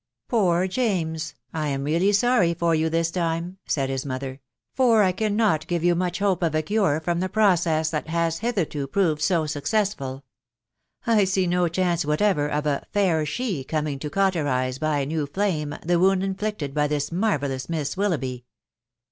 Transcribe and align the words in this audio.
"Poor 0.29 0.67
James! 0.67 1.35
I 1.53 1.67
am 1.67 1.83
really 1.83 2.11
sorry 2.11 2.55
for 2.55 2.73
you 2.73 2.89
this 2.89 3.11
time," 3.11 3.59
said 3.67 3.87
his 3.91 4.03
mother, 4.03 4.31
s< 4.31 4.39
for 4.73 5.03
I 5.03 5.11
cannot 5.11 5.67
give 5.67 5.83
you 5.83 5.93
much 5.93 6.17
hope 6.17 6.41
of 6.41 6.55
a 6.55 6.63
cure 6.63 6.99
from 6.99 7.19
the 7.19 7.29
process 7.29 7.91
that 7.91 8.07
has 8.07 8.39
hitherto 8.39 8.87
proved 8.87 9.21
3D 9.21 9.43
tK\&c&Be&a\. 9.61 11.15
X^st 11.15 11.49
no 11.49 11.67
chance 11.67 12.03
whatever 12.03 12.47
of 12.49 12.65
a' 12.65 12.83
fairer 12.95 13.27
she' 13.27 13.63
cotwx\% 13.63 14.01
to 14.01 14.09
w»tex«fc, 14.09 14.09
V* 14.09 14.17
i 14.17 14.25
3 14.25 14.45
118 14.49 14.49
THE 14.49 14.49
WIDOW 14.49 14.79
BARNABY. 14.81 15.03
a 15.03 15.05
new 15.05 15.25
flame, 15.27 15.75
the 15.85 15.99
wound 15.99 16.23
inflicted 16.23 16.73
by 16.73 16.87
this 16.87 17.11
marvellous 17.11 17.69
Mist 17.69 17.95
Willoughby." 17.95 18.45